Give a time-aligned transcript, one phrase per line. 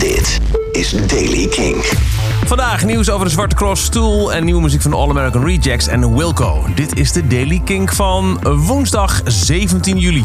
[0.00, 0.40] Dit
[0.72, 1.76] is Daily King.
[2.46, 6.16] Vandaag nieuws over de Zwarte Cross Stool en nieuwe muziek van All American Rejects en
[6.16, 6.64] Wilco.
[6.74, 10.24] Dit is de Daily King van woensdag 17 juli.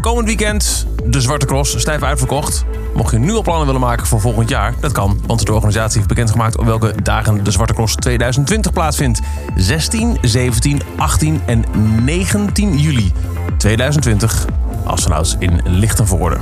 [0.00, 2.64] Komend weekend de Zwarte Cross, stijf uitverkocht.
[2.94, 5.20] Mocht je nu al plannen willen maken voor volgend jaar, dat kan.
[5.26, 9.20] Want de organisatie heeft bekendgemaakt op welke dagen de Zwarte Cross 2020 plaatsvindt.
[9.56, 11.64] 16, 17, 18 en
[12.04, 13.12] 19 juli
[13.58, 14.46] 2020.
[14.84, 16.38] Assenouts in Lichtenvoorde.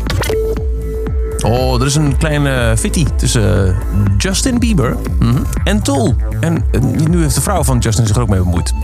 [1.44, 3.74] Oh, er is een kleine fitty tussen eh,
[4.18, 6.14] Justin Bieber mhm, en Tool.
[6.40, 8.74] En eh, nu heeft de vrouw van Justin zich er ook mee bemoeid.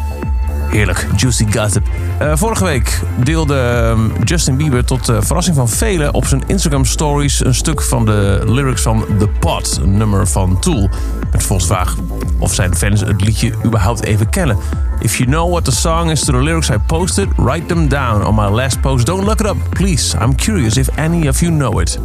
[0.68, 1.87] Heerlijk, juicy gossip.
[2.18, 6.84] Eh, vorige week deelde ehm, Justin Bieber tot uh, verrassing van velen op zijn Instagram
[6.84, 10.88] stories een stuk van de lyrics van The Pot, een nummer van Tool.
[11.32, 11.96] Met volgens vraag
[12.38, 14.56] of zijn fans het liedje überhaupt even kennen.
[14.98, 18.24] If you know what the song is to the lyrics I posted, write them down
[18.24, 19.06] on my last post.
[19.06, 20.16] Don't look it up, please.
[20.18, 21.98] I'm curious if any of you know it.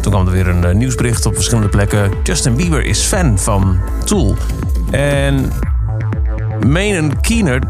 [0.00, 2.10] Toen kwam er weer een uh, nieuwsbericht op verschillende plekken.
[2.22, 4.36] Justin Bieber is fan van Tool.
[4.90, 5.52] En
[6.66, 7.60] Manen Keener,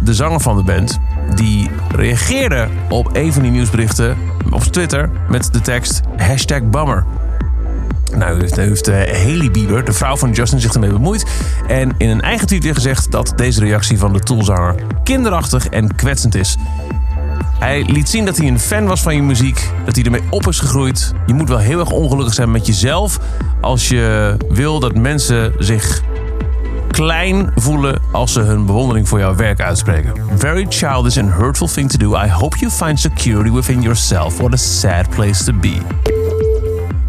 [0.00, 0.98] de zanger van de band,
[1.34, 4.16] die reageerde op een van die nieuwsberichten
[4.50, 7.04] op Twitter met de tekst hashtag bummer.
[8.16, 11.26] Nou, heeft, heeft uh, Haley Bieber, de vrouw van Justin, zich ermee bemoeid.
[11.66, 15.94] En in een eigen tweet weer gezegd dat deze reactie van de Toolzanger kinderachtig en
[15.94, 16.56] kwetsend is.
[17.58, 20.48] Hij liet zien dat hij een fan was van je muziek, dat hij ermee op
[20.48, 21.12] is gegroeid.
[21.26, 23.18] Je moet wel heel erg ongelukkig zijn met jezelf
[23.60, 26.02] als je wil dat mensen zich
[26.90, 30.12] klein voelen als ze hun bewondering voor jouw werk uitspreken.
[30.36, 32.24] Very childish and hurtful thing to do.
[32.24, 34.38] I hope you find security within yourself.
[34.38, 36.17] What a sad place to be.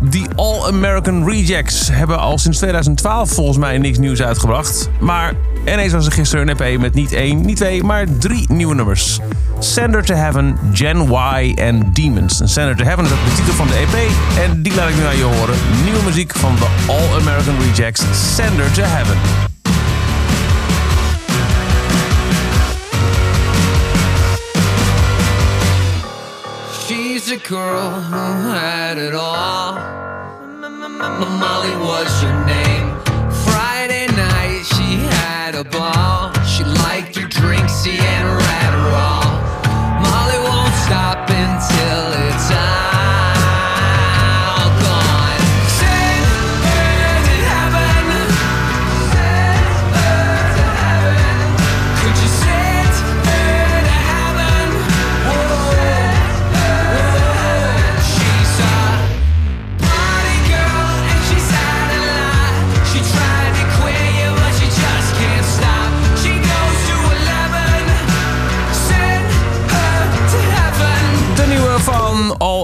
[0.02, 4.90] Die All American Rejects hebben al sinds 2012 volgens mij niks nieuws uitgebracht.
[5.00, 5.34] Maar
[5.66, 9.20] ineens was er gisteren een EP met niet één, niet twee, maar drie nieuwe nummers.
[9.60, 12.42] Sender to Heaven, Gen Y en Demons.
[12.42, 14.10] En Sender to Heaven is ook de titel van de EP
[14.50, 15.56] en die laat ik nu aan je horen.
[15.84, 18.04] Nieuwe muziek van de All American Rejects,
[18.36, 19.49] Sender to Heaven.
[27.48, 29.74] Girl who had it all.
[31.40, 32.89] Molly was your name.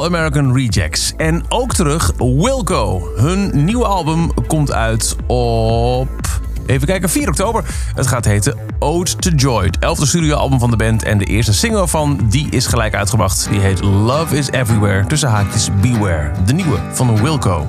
[0.05, 1.13] American Rejects.
[1.17, 3.09] En ook terug Wilco.
[3.15, 6.09] Hun nieuwe album komt uit op...
[6.65, 7.63] Even kijken, 4 oktober.
[7.95, 9.65] Het gaat heten Ode to Joy.
[9.65, 11.03] Het elfde studioalbum van de band.
[11.03, 13.47] En de eerste single van die is gelijk uitgebracht.
[13.49, 15.05] Die heet Love is Everywhere.
[15.05, 16.31] Tussen haakjes Beware.
[16.45, 17.67] De nieuwe van Wilco.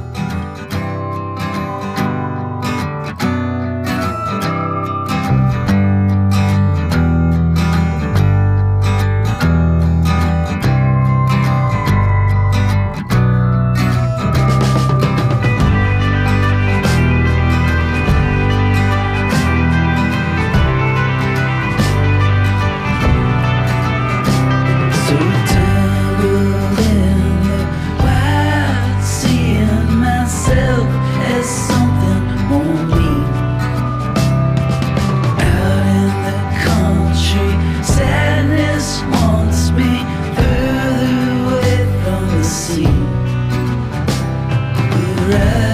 [45.26, 45.65] forever.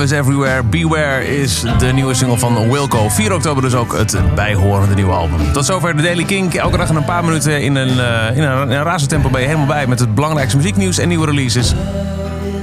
[0.00, 0.62] Is everywhere.
[0.62, 3.08] Beware is de nieuwe single van Wilco.
[3.08, 5.52] 4 oktober dus ook het bijhorende nieuwe album.
[5.52, 6.54] Tot zover de Daily Kink.
[6.54, 9.30] Elke dag in een paar minuten in een, uh, in een, in een razend tempo
[9.30, 11.74] ben je helemaal bij met het belangrijkste muzieknieuws en nieuwe releases.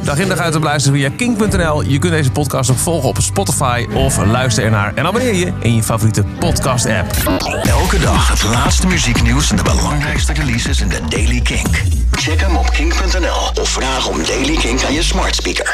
[0.03, 1.83] Dag in dag uit te luisteren via kink.nl.
[1.83, 5.75] Je kunt deze podcast ook volgen op Spotify of luister ernaar en abonneer je in
[5.75, 7.11] je favoriete podcast app.
[7.63, 11.81] Elke dag het laatste muzieknieuws en de belangrijkste releases in de Daily Kink.
[12.11, 15.71] Check hem op kink.nl of vraag om Daily Kink aan je smart speaker.